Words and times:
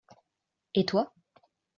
Et 0.73 0.83
toi? 0.87 1.13